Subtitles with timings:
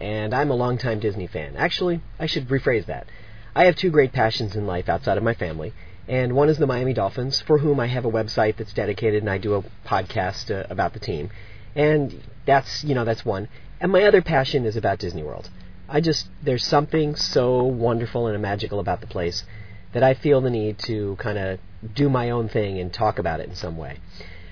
[0.00, 1.56] and I'm a longtime Disney fan.
[1.56, 3.06] Actually, I should rephrase that.
[3.54, 5.72] I have two great passions in life outside of my family,
[6.08, 9.30] and one is the Miami Dolphins, for whom I have a website that's dedicated and
[9.30, 11.30] I do a podcast uh, about the team.
[11.74, 13.48] And that's, you know, that's one.
[13.80, 15.48] And my other passion is about Disney World.
[15.88, 19.44] I just, there's something so wonderful and magical about the place
[19.92, 21.58] that I feel the need to kind of
[21.94, 23.98] do my own thing and talk about it in some way.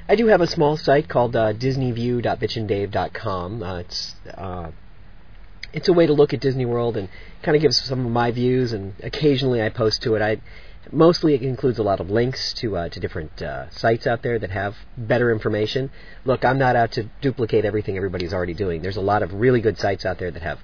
[0.09, 3.63] I do have a small site called uh, DisneyView.bitchindave.com.
[3.63, 4.71] Uh, it's uh,
[5.73, 7.09] it's a way to look at Disney World and
[7.43, 10.23] kind of give some of my views, and occasionally I post to it.
[10.23, 10.41] I
[10.91, 14.39] mostly it includes a lot of links to uh, to different uh, sites out there
[14.39, 15.91] that have better information.
[16.25, 18.83] Look, I'm not out to duplicate everything everybody's already doing.
[18.83, 20.59] There's a lot of really good sites out there that have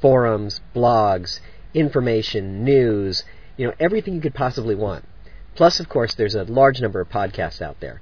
[0.00, 1.40] forums, blogs,
[1.74, 3.24] information, news,
[3.56, 5.04] you know, everything you could possibly want.
[5.54, 8.00] Plus, of course, there's a large number of podcasts out there.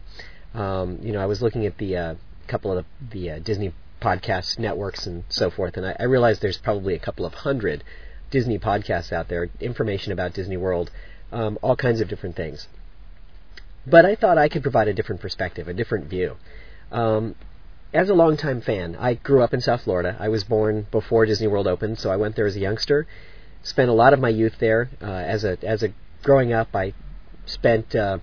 [0.55, 2.15] Um, you know, I was looking at the uh,
[2.47, 6.41] couple of the, the uh, Disney podcast networks and so forth, and I, I realized
[6.41, 7.85] there's probably a couple of hundred
[8.31, 10.91] Disney podcasts out there, information about Disney World,
[11.33, 12.69] um, all kinds of different things.
[13.87, 16.37] But I thought I could provide a different perspective, a different view.
[16.93, 17.35] Um,
[17.93, 20.17] as a longtime fan, I grew up in South Florida.
[20.19, 23.07] I was born before Disney World opened, so I went there as a youngster.
[23.63, 24.91] Spent a lot of my youth there.
[25.01, 26.93] Uh, as a as a growing up, I
[27.47, 28.19] spent uh,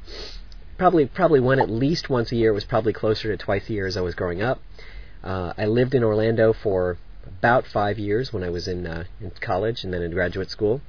[0.78, 2.52] probably probably went at least once a year.
[2.52, 4.62] It was probably closer to twice a year as I was growing up.
[5.26, 9.32] Uh, I lived in Orlando for about five years when I was in uh, in
[9.42, 10.82] college and then in graduate school.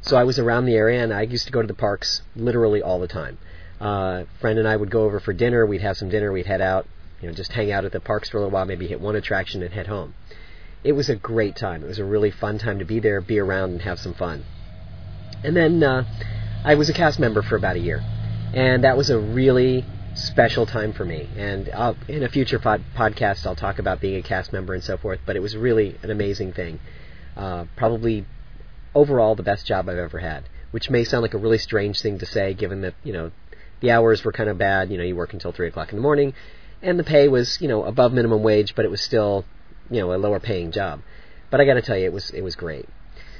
[0.00, 2.82] So I was around the area, and I used to go to the parks literally
[2.82, 3.38] all the time.
[3.80, 5.66] Uh, friend and I would go over for dinner.
[5.66, 6.32] We'd have some dinner.
[6.32, 6.86] We'd head out,
[7.20, 9.16] you know, just hang out at the parks for a little while, maybe hit one
[9.16, 10.14] attraction and head home.
[10.82, 11.84] It was a great time.
[11.84, 14.44] It was a really fun time to be there, be around, and have some fun.
[15.44, 16.04] And then uh,
[16.64, 18.02] I was a cast member for about a year
[18.52, 21.28] and that was a really special time for me.
[21.36, 24.82] And I'll, in a future pod- podcast, I'll talk about being a cast member and
[24.82, 25.20] so forth.
[25.24, 26.80] But it was really an amazing thing.
[27.36, 28.26] Uh, probably
[28.94, 32.18] overall the best job I've ever had, which may sound like a really strange thing
[32.18, 33.30] to say, given that you know
[33.80, 34.90] the hours were kind of bad.
[34.90, 36.34] You know, you work until three o'clock in the morning,
[36.82, 39.44] and the pay was you know above minimum wage, but it was still
[39.90, 41.00] you know a lower paying job.
[41.50, 42.88] But I got to tell you, it was it was great.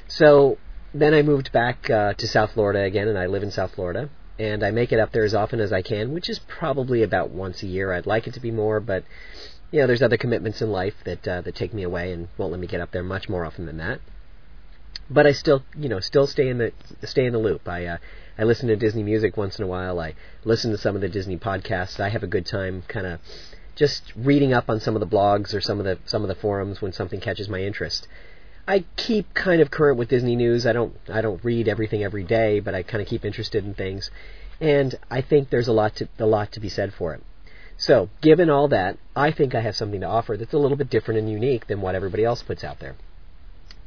[0.09, 0.59] So
[0.95, 4.11] then I moved back uh, to South Florida again, and I live in South Florida
[4.39, 7.31] and I make it up there as often as I can, which is probably about
[7.31, 7.93] once a year.
[7.93, 9.05] I'd like it to be more, but
[9.71, 12.53] you know, there's other commitments in life that uh, that take me away and won't
[12.53, 14.01] let me get up there much more often than that.
[15.11, 16.73] But I still, you know, still stay in the
[17.05, 17.69] stay in the loop.
[17.69, 17.97] I uh,
[18.39, 19.99] I listen to Disney music once in a while.
[20.01, 22.01] I listen to some of the Disney podcasts.
[22.01, 23.21] I have a good time, kind of
[23.75, 26.35] just reading up on some of the blogs or some of the some of the
[26.35, 28.07] forums when something catches my interest.
[28.67, 30.67] I keep kind of current with Disney news.
[30.67, 33.75] I don't I don't read everything every day, but I kind of keep interested in
[33.75, 34.11] things,
[34.61, 37.23] and I think there's a lot to a lot to be said for it.
[37.77, 40.91] So, given all that, I think I have something to offer that's a little bit
[40.91, 42.95] different and unique than what everybody else puts out there.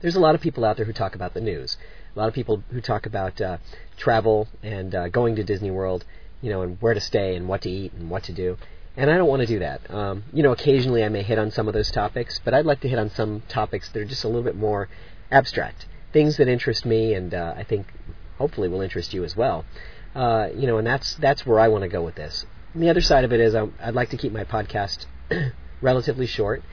[0.02, 1.78] There's a lot of people out there who talk about the news.
[2.13, 3.57] A lot of people who talk about uh,
[3.96, 6.03] travel and uh, going to Disney World,
[6.42, 8.57] you know, and where to stay and what to eat and what to do.
[8.97, 9.94] And I don't want to do that.
[9.94, 12.79] Um, you know, occasionally I may hit on some of those topics, but I'd like
[12.81, 14.88] to hit on some topics that are just a little bit more
[15.31, 17.88] abstract, things that interest me, and uh, I think
[18.38, 19.66] hopefully will interest you as well.
[20.13, 22.45] Uh, you know, and that's that's where I want to go with this.
[22.73, 25.06] And the other side of it is I, I'd like to keep my podcast
[25.81, 26.63] relatively short.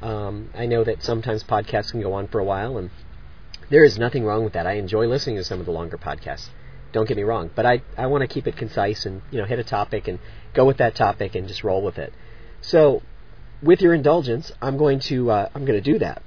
[0.00, 2.90] Um, I know that sometimes podcasts can go on for a while, and
[3.70, 4.66] there is nothing wrong with that.
[4.68, 6.48] I enjoy listening to some of the longer podcasts.
[6.92, 9.46] Don't get me wrong, but I I want to keep it concise and you know
[9.46, 10.18] hit a topic and
[10.52, 12.12] go with that topic and just roll with it.
[12.60, 13.02] So,
[13.62, 16.22] with your indulgence, I'm going to uh, I'm going to do that,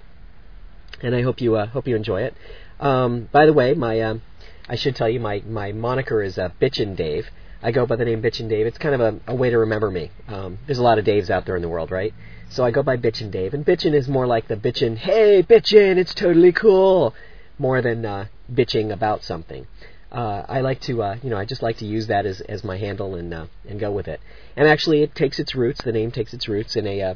[1.02, 2.36] and I hope you uh, hope you enjoy it.
[2.80, 4.24] Um, by the way, my um,
[4.68, 7.30] I should tell you my my moniker is uh, Bitchin' Dave.
[7.62, 8.66] I go by the name Bitchin' Dave.
[8.66, 10.12] It's kind of a, a way to remember me.
[10.28, 12.14] Um, there's a lot of Daves out there in the world, right?
[12.50, 15.98] So I go by Bitchin' Dave, and bitchin' is more like the bitchin', hey bitchin',
[15.98, 17.16] it's totally cool,
[17.58, 19.68] more than uh, bitching about something
[20.16, 22.64] uh, I like to, uh, you know, I just like to use that as, as
[22.64, 24.22] my handle and uh, and go with it.
[24.56, 25.82] And actually, it takes its roots.
[25.84, 27.16] The name takes its roots in a uh,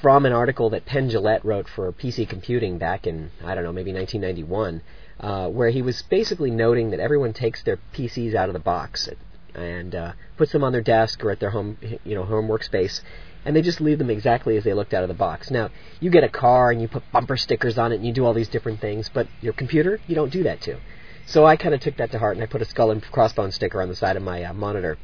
[0.00, 3.72] from an article that Penn Jillette wrote for PC Computing back in I don't know
[3.72, 4.80] maybe 1991,
[5.20, 9.10] uh, where he was basically noting that everyone takes their PCs out of the box
[9.54, 13.02] and uh, puts them on their desk or at their home, you know, home workspace,
[13.44, 15.50] and they just leave them exactly as they looked out of the box.
[15.50, 15.68] Now,
[16.00, 18.32] you get a car and you put bumper stickers on it and you do all
[18.32, 20.78] these different things, but your computer, you don't do that to.
[21.26, 23.54] So I kind of took that to heart and I put a skull and crossbones
[23.54, 24.98] sticker on the side of my uh, monitor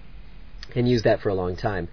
[0.74, 1.88] and used that for a long time.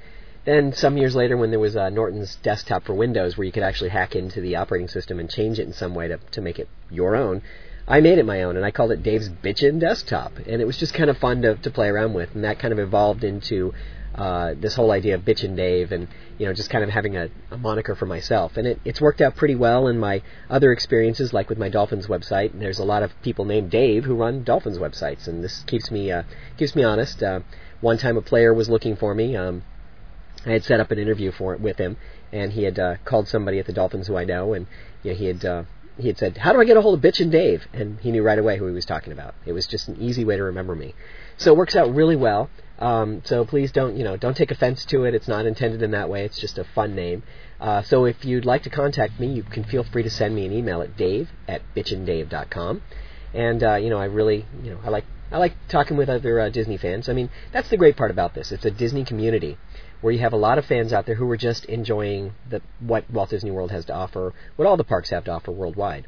[0.46, 3.64] Then some years later, when there was uh, Norton's desktop for Windows, where you could
[3.64, 6.60] actually hack into the operating system and change it in some way to to make
[6.60, 7.42] it your own,
[7.88, 10.78] I made it my own, and I called it Dave's Bitchin' Desktop, and it was
[10.78, 13.74] just kind of fun to to play around with, and that kind of evolved into
[14.18, 16.08] uh, this whole idea of Bitchin' Dave, and
[16.38, 19.22] you know just kind of having a, a moniker for myself, and it, it's worked
[19.22, 22.54] out pretty well in my other experiences, like with my Dolphins website.
[22.54, 25.92] And there's a lot of people named Dave who run Dolphins websites, and this keeps
[25.92, 26.24] me uh,
[26.58, 27.22] keeps me honest.
[27.22, 27.42] Uh,
[27.82, 29.36] one time, a player was looking for me.
[29.36, 29.64] Um,
[30.46, 31.98] I had set up an interview for with him,
[32.32, 34.68] and he had uh, called somebody at the Dolphins who I know, and
[35.04, 35.64] you know, he had uh,
[35.98, 38.24] he had said, "How do I get a hold of Bitchin' Dave?" And he knew
[38.24, 39.36] right away who he was talking about.
[39.46, 40.94] It was just an easy way to remember me.
[41.38, 42.50] So it works out really well.
[42.78, 45.16] Um, so please don't you know don't take offense to it.
[45.16, 46.26] It's not intended in that way.
[46.26, 47.24] It's just a fun name.
[47.60, 50.46] Uh, so if you'd like to contact me, you can feel free to send me
[50.46, 52.82] an email at dave at bitchindave.com.
[53.34, 56.40] And uh, you know, I really, you know, I like I like talking with other
[56.40, 57.10] uh, Disney fans.
[57.10, 58.52] I mean, that's the great part about this.
[58.52, 59.58] It's a Disney community
[60.02, 63.10] where you have a lot of fans out there who are just enjoying the, what
[63.10, 66.08] Walt Disney World has to offer, what all the parks have to offer worldwide.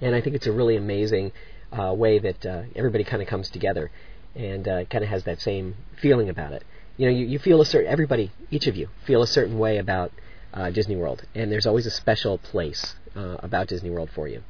[0.00, 1.32] And I think it's a really amazing
[1.70, 3.90] uh, way that uh, everybody kind of comes together
[4.34, 6.64] and uh, kind of has that same feeling about it.
[6.96, 9.78] You know, you, you feel a certain, everybody, each of you, feel a certain way
[9.78, 10.12] about
[10.52, 14.42] uh, Disney World, and there's always a special place uh, about Disney World for you.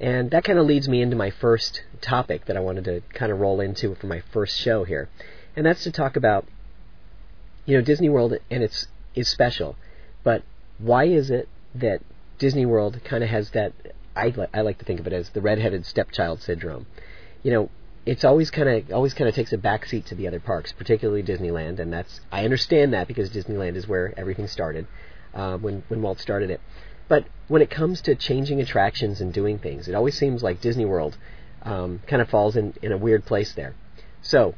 [0.00, 3.30] And that kind of leads me into my first topic that I wanted to kind
[3.30, 5.08] of roll into for my first show here.
[5.56, 6.46] And that's to talk about
[7.66, 9.76] you know, Disney World and it's is special,
[10.22, 10.42] but
[10.78, 12.00] why is it that
[12.38, 13.72] Disney World kind of has that?
[14.16, 16.86] I I like to think of it as the redheaded stepchild syndrome.
[17.42, 17.70] You know,
[18.06, 21.22] it's always kind of always kind of takes a backseat to the other parks, particularly
[21.22, 24.86] Disneyland, and that's I understand that because Disneyland is where everything started
[25.34, 26.60] uh, when when Walt started it.
[27.08, 30.84] But when it comes to changing attractions and doing things, it always seems like Disney
[30.84, 31.16] World
[31.62, 33.74] um, kind of falls in in a weird place there.
[34.22, 34.54] So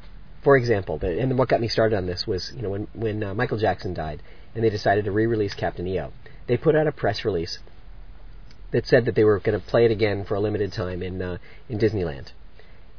[0.46, 3.22] for example, the, and what got me started on this was, you know, when when
[3.22, 4.22] uh, Michael Jackson died,
[4.54, 6.12] and they decided to re-release Captain EO,
[6.46, 7.58] they put out a press release
[8.70, 11.20] that said that they were going to play it again for a limited time in
[11.20, 11.38] uh,
[11.68, 12.30] in Disneyland,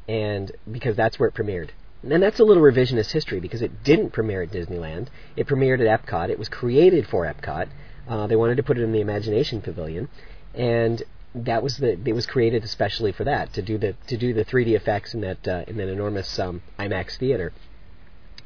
[0.08, 1.70] and because that's where it premiered.
[2.02, 5.08] And that's a little revisionist history because it didn't premiere at Disneyland.
[5.36, 6.30] It premiered at Epcot.
[6.30, 7.68] It was created for Epcot.
[8.08, 10.08] Uh, they wanted to put it in the Imagination Pavilion,
[10.54, 11.02] and
[11.34, 14.44] that was the it was created especially for that to do the to do the
[14.44, 17.52] 3D effects in that uh, in that enormous um, IMAX theater.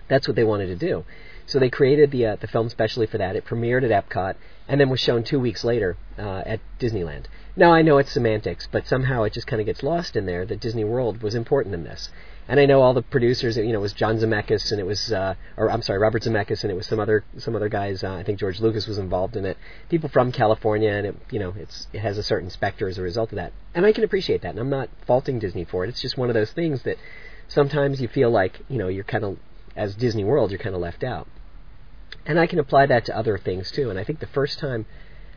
[0.08, 1.04] That's what they wanted to do.
[1.46, 3.36] So they created the uh, the film specially for that.
[3.36, 4.34] It premiered at Epcot
[4.68, 7.24] and then was shown two weeks later uh, at Disneyland.
[7.56, 10.46] Now I know it's semantics, but somehow it just kind of gets lost in there
[10.46, 12.10] that Disney World was important in this.
[12.48, 13.56] And I know all the producers.
[13.56, 16.62] You know, it was John Zemeckis and it was, uh, or I'm sorry, Robert Zemeckis
[16.62, 18.02] and it was some other some other guys.
[18.02, 19.56] Uh, I think George Lucas was involved in it.
[19.88, 23.02] People from California, and it, you know, it's it has a certain specter as a
[23.02, 23.52] result of that.
[23.74, 24.50] And I can appreciate that.
[24.50, 25.88] And I'm not faulting Disney for it.
[25.88, 26.96] It's just one of those things that
[27.48, 29.38] sometimes you feel like you know you're kind of
[29.76, 31.28] as Disney World, you're kind of left out.
[32.26, 33.90] And I can apply that to other things too.
[33.90, 34.86] And I think the first time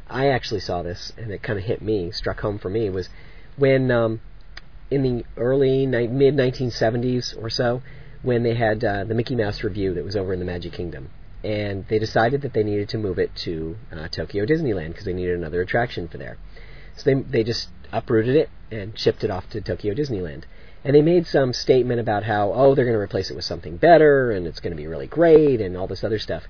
[0.07, 3.09] I actually saw this, and it kind of hit me, struck home for me, was
[3.57, 4.21] when um,
[4.91, 7.81] in the early ni- mid 1970s or so
[8.21, 11.09] when they had uh, the Mickey Mouse Revue that was over in the Magic Kingdom,
[11.43, 15.13] and they decided that they needed to move it to uh, Tokyo Disneyland because they
[15.13, 16.37] needed another attraction for there.
[16.97, 20.43] So they they just uprooted it and shipped it off to Tokyo Disneyland.
[20.85, 23.75] And they made some statement about how oh they're going to replace it with something
[23.75, 26.43] better and it's going to be really great and all this other stuff.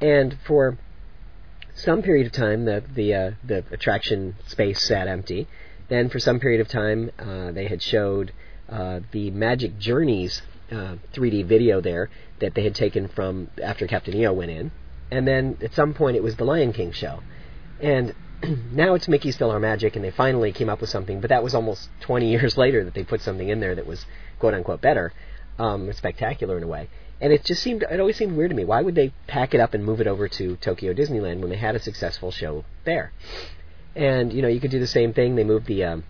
[0.00, 0.78] And for
[1.74, 5.48] some period of time, the the uh, the attraction space sat empty,
[5.90, 8.32] then, for some period of time, uh, they had showed
[8.68, 12.08] uh, the Magic Journeys uh, 3D video there
[12.38, 14.70] that they had taken from after Captain EO went in.
[15.10, 17.24] And then at some point, it was the Lion King show.
[17.80, 18.14] And
[18.72, 21.20] now it's Mickey's PhilharMagic, and they finally came up with something.
[21.20, 24.06] But that was almost 20 years later that they put something in there that was
[24.38, 25.12] quote unquote better,
[25.58, 26.88] um, spectacular in a way.
[27.20, 28.64] And it just seemed, it always seemed weird to me.
[28.64, 31.56] Why would they pack it up and move it over to Tokyo Disneyland when they
[31.56, 33.12] had a successful show there?
[33.94, 35.34] And you know, you could do the same thing.
[35.34, 36.04] They moved the um,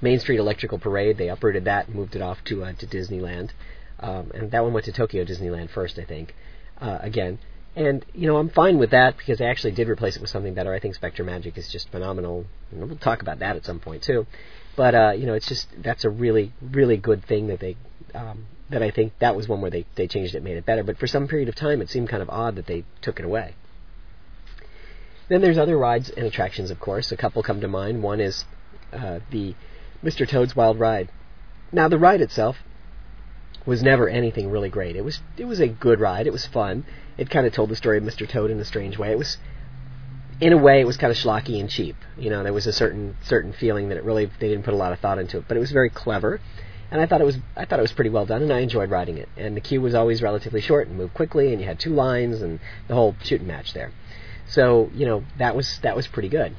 [0.00, 1.18] Main Street Electrical Parade.
[1.18, 3.50] They uprooted that and moved it off to uh, to Disneyland.
[4.00, 6.34] Um, and that one went to Tokyo Disneyland first, I think.
[6.80, 7.38] Uh, again,
[7.76, 10.54] and you know, I'm fine with that because they actually did replace it with something
[10.54, 10.72] better.
[10.72, 12.46] I think SpectroMagic is just phenomenal.
[12.70, 14.26] And we'll talk about that at some point too.
[14.76, 17.76] But uh, you know, it's just that's a really really good thing that they
[18.14, 20.84] um, that I think that was one where they they changed it, made it better.
[20.84, 23.24] But for some period of time, it seemed kind of odd that they took it
[23.24, 23.54] away.
[25.28, 27.10] Then there's other rides and attractions, of course.
[27.10, 28.02] A couple come to mind.
[28.02, 28.44] One is
[28.92, 29.54] uh, the
[30.02, 30.28] Mr.
[30.28, 31.08] Toad's Wild Ride.
[31.72, 32.56] Now, the ride itself
[33.66, 34.96] was never anything really great.
[34.96, 36.26] It was it was a good ride.
[36.26, 36.84] It was fun.
[37.16, 38.28] It kind of told the story of Mr.
[38.28, 39.10] Toad in a strange way.
[39.10, 39.38] It was
[40.40, 41.96] in a way it was kind of schlocky and cheap.
[42.18, 44.76] You know, there was a certain certain feeling that it really they didn't put a
[44.76, 46.40] lot of thought into it, but it was very clever.
[46.90, 48.90] And I thought it was I thought it was pretty well done, and I enjoyed
[48.90, 49.28] riding it.
[49.36, 52.42] And the queue was always relatively short and moved quickly, and you had two lines
[52.42, 53.92] and the whole shooting match there.
[54.46, 56.54] So you know that was that was pretty good.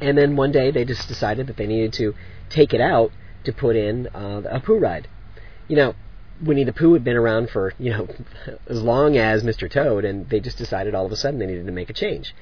[0.00, 2.14] And then one day they just decided that they needed to
[2.48, 3.12] take it out
[3.44, 5.08] to put in uh, a Pooh ride.
[5.70, 5.94] You know,
[6.42, 8.08] Winnie the Pooh had been around for you know
[8.66, 9.70] as long as Mr.
[9.70, 12.34] Toad, and they just decided all of a sudden they needed to make a change.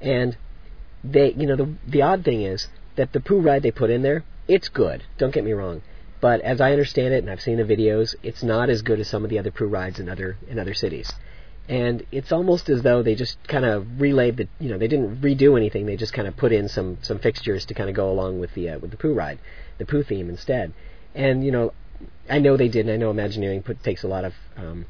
[0.00, 0.36] And
[1.04, 4.02] they, you know, the the odd thing is that the Pooh ride they put in
[4.02, 5.04] there, it's good.
[5.16, 5.82] Don't get me wrong,
[6.20, 9.08] but as I understand it, and I've seen the videos, it's not as good as
[9.08, 11.12] some of the other Pooh rides in other in other cities.
[11.68, 15.20] And it's almost as though they just kind of relayed the, you know, they didn't
[15.20, 15.86] redo anything.
[15.86, 18.54] They just kind of put in some some fixtures to kind of go along with
[18.54, 19.38] the uh, with the Pooh ride,
[19.78, 20.72] the Pooh theme instead.
[21.14, 21.72] And you know,
[22.28, 24.86] I know they did, and I know Imagineering put, takes a lot of um,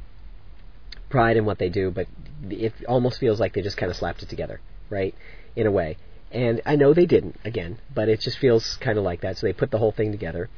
[1.09, 2.07] pride in what they do, but
[2.49, 5.14] it almost feels like they just kind of slapped it together, right?
[5.57, 5.97] In a way.
[6.31, 9.37] And I know they didn't, again, but it just feels kind of like that.
[9.37, 10.49] So they put the whole thing together,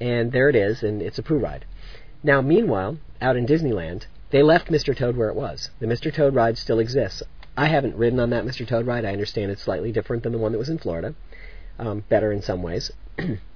[0.00, 1.64] and there it is, and it's a Pooh ride.
[2.22, 4.96] Now, meanwhile, out in Disneyland, they left Mr.
[4.96, 5.70] Toad where it was.
[5.80, 6.12] The Mr.
[6.12, 7.22] Toad ride still exists.
[7.56, 8.66] I haven't ridden on that Mr.
[8.66, 9.04] Toad ride.
[9.04, 11.14] I understand it's slightly different than the one that was in Florida,
[11.78, 12.90] um, better in some ways.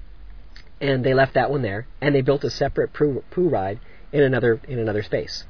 [0.80, 3.80] and they left that one there, and they built a separate Pooh, Pooh ride
[4.12, 5.44] in another in another space.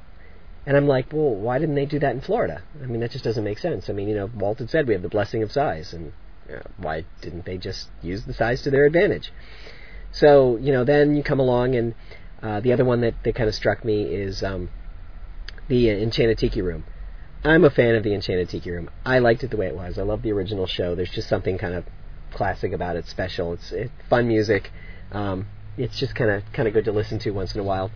[0.66, 2.62] And I'm like, well, why didn't they do that in Florida?
[2.82, 3.88] I mean, that just doesn't make sense.
[3.88, 6.12] I mean, you know, Walt had said we have the blessing of size, and
[6.48, 9.32] you know, why didn't they just use the size to their advantage?
[10.10, 11.94] So, you know, then you come along, and
[12.42, 14.70] uh, the other one that, that kind of struck me is um,
[15.68, 16.84] the uh, Enchanted Tiki Room.
[17.44, 18.90] I'm a fan of the Enchanted Tiki Room.
[19.04, 19.98] I liked it the way it was.
[19.98, 20.94] I love the original show.
[20.94, 21.84] There's just something kind of
[22.32, 23.52] classic about it, special.
[23.52, 24.72] It's, it's fun music.
[25.12, 25.46] Um,
[25.76, 27.90] it's just kind of kind of good to listen to once in a while.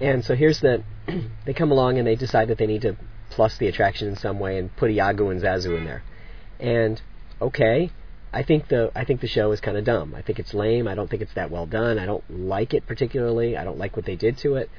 [0.00, 0.82] And so here's the
[1.44, 2.96] they come along and they decide that they need to
[3.30, 6.02] plus the attraction in some way and put Iago and Zazu in there.
[6.60, 7.00] And
[7.40, 7.90] okay,
[8.32, 10.14] I think the I think the show is kind of dumb.
[10.14, 10.88] I think it's lame.
[10.88, 11.98] I don't think it's that well done.
[11.98, 13.56] I don't like it particularly.
[13.56, 14.70] I don't like what they did to it.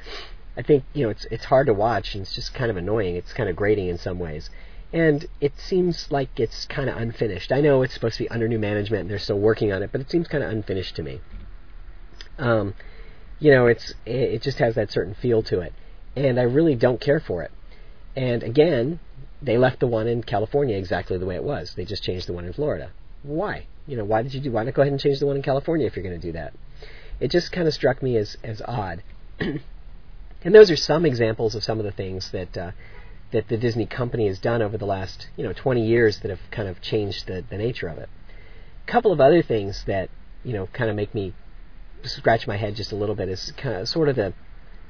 [0.58, 3.16] I think you know it's it's hard to watch and it's just kind of annoying.
[3.16, 4.50] It's kind of grating in some ways.
[4.94, 7.52] And it seems like it's kind of unfinished.
[7.52, 9.92] I know it's supposed to be under new management and they're still working on it,
[9.92, 11.20] but it seems kind of unfinished to me.
[12.38, 12.74] Um,
[13.40, 15.74] you know, it's it just has that certain feel to it,
[16.16, 17.52] and I really don't care for it.
[18.16, 19.00] And again,
[19.42, 21.74] they left the one in California exactly the way it was.
[21.76, 22.92] They just changed the one in Florida.
[23.24, 23.68] Why?
[23.88, 24.52] You know, why did you do?
[24.52, 26.34] Why not go ahead and change the one in California if you're going to do
[26.34, 26.54] that?
[27.20, 29.04] It just kind of struck me as as odd.
[29.40, 29.62] and
[30.44, 32.72] those are some examples of some of the things that uh,
[33.32, 36.40] that the Disney company has done over the last you know 20 years that have
[36.52, 38.10] kind of changed the, the nature of it.
[38.88, 40.10] A couple of other things that
[40.44, 41.34] you know kind of make me
[42.10, 44.34] scratch my head just a little bit is kind of sort of the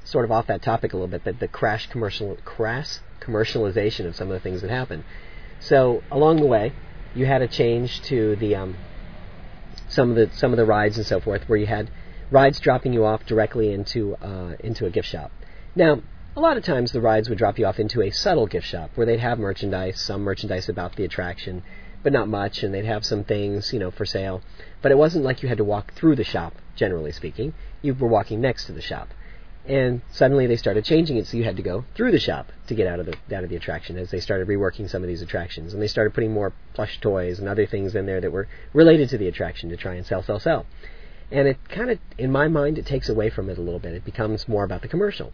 [0.03, 4.15] sort of off that topic a little bit, but the crash commercial crass commercialization of
[4.15, 5.03] some of the things that happened.
[5.59, 6.73] So along the way,
[7.15, 8.75] you had a change to the um,
[9.87, 11.89] some of the some of the rides and so forth, where you had
[12.31, 15.31] rides dropping you off directly into uh, into a gift shop.
[15.75, 16.01] Now,
[16.35, 18.91] a lot of times the rides would drop you off into a subtle gift shop
[18.95, 21.63] where they'd have merchandise, some merchandise about the attraction,
[22.03, 24.41] but not much, and they'd have some things, you know, for sale.
[24.81, 27.53] But it wasn't like you had to walk through the shop, generally speaking.
[27.81, 29.09] You were walking next to the shop.
[29.67, 32.75] And suddenly they started changing it so you had to go through the shop to
[32.75, 35.23] get out of the out of the attraction as they started reworking some of these
[35.23, 38.47] attractions and they started putting more plush toys and other things in there that were
[38.73, 40.67] related to the attraction to try and sell sell sell.
[41.31, 43.93] And it kind of in my mind it takes away from it a little bit.
[43.93, 45.33] It becomes more about the commercial.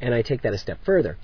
[0.00, 1.16] And I take that a step further.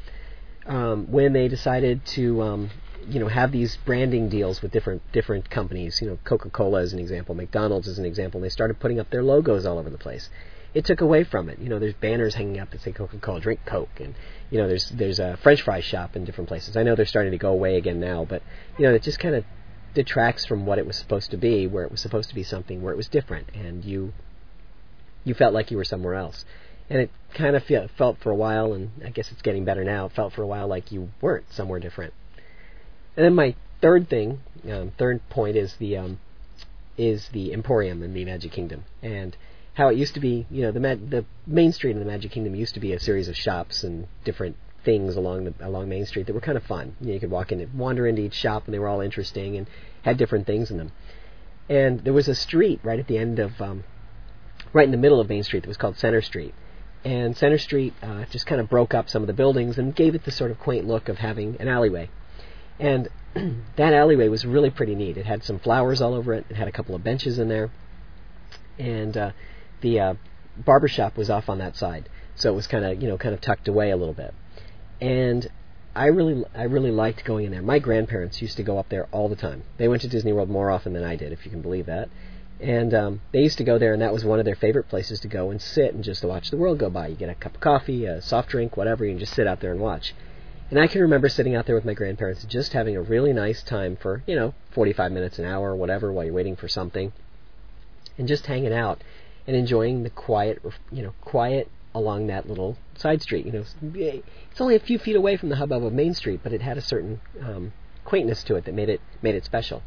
[0.67, 2.71] Um, when they decided to um,
[3.09, 6.01] you know have these branding deals with different different companies.
[6.01, 8.39] You know, Coca-Cola is an example, McDonald's is an example.
[8.39, 10.29] And they started putting up their logos all over the place.
[10.75, 11.59] It took away from it.
[11.59, 14.15] You know, there's banners hanging up that say Coca-Cola, drink Coke, and
[14.51, 16.77] you know, there's there's a French fry shop in different places.
[16.77, 18.43] I know they're starting to go away again now, but
[18.79, 19.45] you know, it just kind of
[19.95, 22.81] detracts from what it was supposed to be, where it was supposed to be something
[22.81, 24.13] where it was different, and you
[25.25, 26.45] you felt like you were somewhere else.
[26.91, 27.65] And it kind of
[27.97, 30.07] felt for a while, and I guess it's getting better now.
[30.07, 32.13] It felt for a while like you weren't somewhere different.
[33.17, 34.41] And then my third thing,
[34.71, 36.19] um, third point is the um,
[36.97, 39.37] is the Emporium in the Magic Kingdom, and
[39.75, 40.47] how it used to be.
[40.51, 43.29] You know, the the main street in the Magic Kingdom used to be a series
[43.29, 46.97] of shops and different things along the along Main Street that were kind of fun.
[47.01, 49.01] You, know, you could walk in and wander into each shop, and they were all
[49.01, 49.67] interesting and
[50.03, 50.93] had different things in them.
[51.69, 53.85] And there was a street right at the end of, um,
[54.73, 56.55] right in the middle of Main Street that was called Center Street.
[57.05, 60.15] And Center Street uh, just kind of broke up some of the buildings and gave
[60.15, 62.11] it the sort of quaint look of having an alleyway.
[62.83, 63.09] And
[63.77, 65.17] that alleyway was really pretty neat.
[65.17, 66.47] It had some flowers all over it.
[66.51, 67.71] It had a couple of benches in there,
[68.77, 69.31] and uh,
[69.83, 70.15] the uh,
[70.57, 73.41] barbershop was off on that side, so it was kind of you know kind of
[73.41, 74.35] tucked away a little bit,
[75.01, 75.49] and
[75.95, 77.63] I really I really liked going in there.
[77.63, 79.63] My grandparents used to go up there all the time.
[79.79, 82.09] They went to Disney World more often than I did, if you can believe that.
[82.59, 85.21] And um, they used to go there, and that was one of their favorite places
[85.21, 87.09] to go and sit and just to watch the world go by.
[87.09, 89.71] You get a cup of coffee, a soft drink, whatever, can just sit out there
[89.71, 90.15] and watch.
[90.73, 93.63] And I can remember sitting out there with my grandparents, just having a really nice
[93.63, 97.13] time for you know 45 minutes, an hour, whatever, while you're waiting for something,
[98.17, 99.05] and just hanging out
[99.47, 103.45] and enjoying the quiet, you know, quiet along that little side street.
[103.45, 106.55] You know, it's only a few feet away from the hubbub of Main Street, but
[106.55, 107.75] it had a certain um,
[108.07, 109.83] quaintness to it that made it made it special.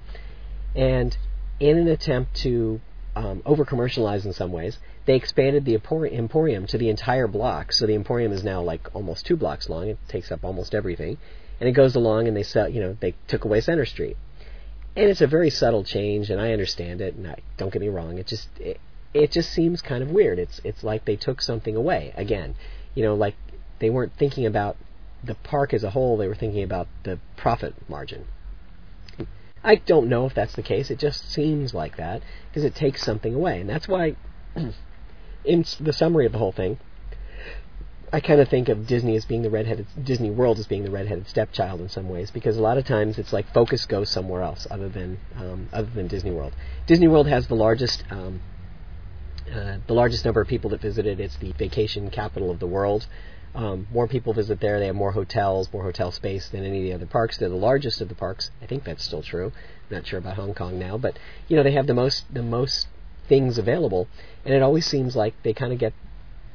[0.75, 1.17] And
[1.59, 2.79] in an attempt to
[3.15, 7.71] um, over commercialize in some ways, they expanded the Emporium to the entire block.
[7.71, 9.87] So the Emporium is now like almost two blocks long.
[9.89, 11.17] It takes up almost everything,
[11.59, 12.27] and it goes along.
[12.27, 14.17] And they sell, you know, they took away Center Street,
[14.95, 17.15] and it's a very subtle change, and I understand it.
[17.15, 18.79] And I, don't get me wrong, it just it,
[19.13, 20.39] it just seems kind of weird.
[20.39, 22.55] It's it's like they took something away again.
[22.95, 23.35] You know, like
[23.79, 24.77] they weren't thinking about
[25.23, 26.17] the park as a whole.
[26.17, 28.25] They were thinking about the profit margin.
[29.63, 30.91] I don't know if that's the case.
[30.91, 34.15] It just seems like that because it takes something away, and that's why,
[35.45, 36.77] in the summary of the whole thing,
[38.13, 40.91] I kind of think of Disney as being the redheaded Disney World as being the
[40.91, 44.41] redheaded stepchild in some ways because a lot of times it's like focus goes somewhere
[44.41, 46.55] else other than um, other than Disney World.
[46.87, 48.41] Disney World has the largest um,
[49.51, 51.19] uh, the largest number of people that visit it.
[51.19, 53.05] It's the vacation capital of the world.
[53.53, 54.79] Um, more people visit there.
[54.79, 57.37] They have more hotels, more hotel space than any of the other parks.
[57.37, 58.51] They're the largest of the parks.
[58.61, 59.51] I think that's still true.
[59.89, 62.43] I'm not sure about Hong Kong now, but you know they have the most the
[62.43, 62.87] most
[63.27, 64.07] things available,
[64.43, 65.93] and it always seems like they kind of get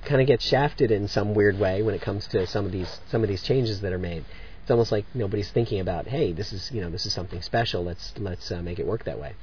[0.05, 3.01] kind of get shafted in some weird way when it comes to some of these
[3.11, 4.25] some of these changes that are made.
[4.63, 7.85] It's almost like nobody's thinking about, hey, this is you know this is something special.
[7.85, 9.35] Let's let's uh, make it work that way.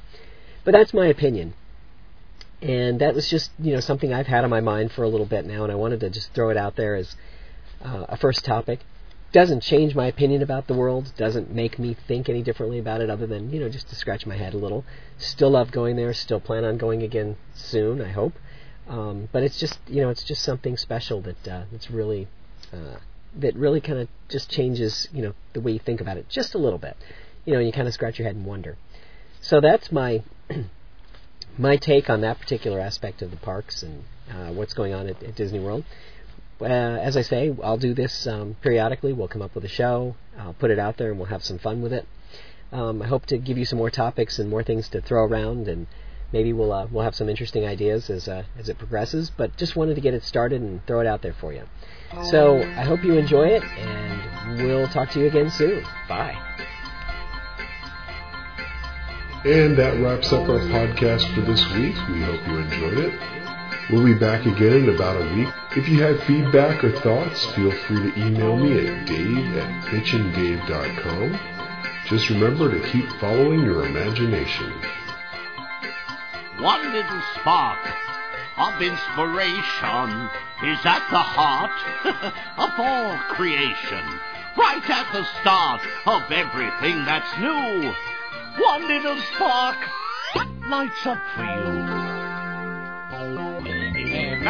[0.63, 1.53] But that's my opinion
[2.61, 5.25] and that was just you know something I've had on my mind for a little
[5.25, 7.15] bit now, and I wanted to just throw it out there as
[7.83, 8.79] uh, a first topic.
[9.31, 11.11] Doesn't change my opinion about the world.
[11.17, 14.25] Doesn't make me think any differently about it, other than you know just to scratch
[14.25, 14.85] my head a little.
[15.17, 16.13] Still love going there.
[16.13, 18.01] Still plan on going again soon.
[18.01, 18.33] I hope.
[18.87, 22.27] Um, but it's just you know it's just something special that uh, that's really
[22.71, 22.97] uh,
[23.35, 26.55] that really kind of just changes you know the way you think about it just
[26.55, 26.95] a little bit.
[27.45, 28.77] You know, you kind of scratch your head and wonder.
[29.41, 30.23] So that's my
[31.57, 35.21] my take on that particular aspect of the parks and uh, what's going on at,
[35.23, 35.83] at Disney World.
[36.59, 39.13] Uh, as I say, I'll do this um, periodically.
[39.13, 41.59] We'll come up with a show, I'll put it out there, and we'll have some
[41.59, 42.07] fun with it.
[42.71, 45.67] Um, I hope to give you some more topics and more things to throw around,
[45.67, 45.87] and
[46.33, 49.29] maybe we'll uh, we'll have some interesting ideas as uh, as it progresses.
[49.29, 51.63] But just wanted to get it started and throw it out there for you.
[52.31, 55.83] So I hope you enjoy it, and we'll talk to you again soon.
[56.07, 56.37] Bye.
[59.45, 61.95] And that wraps up our podcast for this week.
[62.09, 63.46] We hope you enjoyed it.
[63.89, 65.47] We'll be back again in about a week.
[65.75, 71.39] If you have feedback or thoughts, feel free to email me at dave at bitchindave.com.
[72.07, 74.71] Just remember to keep following your imagination.
[76.59, 77.79] One little spark
[78.57, 80.29] of inspiration
[80.63, 81.71] is at the heart
[82.57, 84.03] of all creation,
[84.57, 87.93] right at the start of everything that's new
[88.57, 89.77] one little spark
[90.67, 92.26] lights up for you.
[93.17, 94.45] Imagination,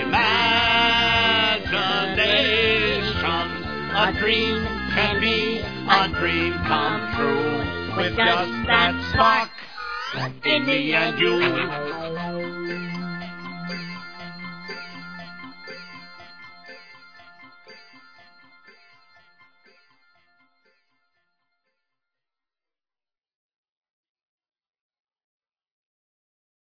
[0.00, 0.50] imagination.
[3.94, 7.58] A dream can be a dream come true
[7.96, 9.50] with just that spark
[10.44, 12.39] in me and you.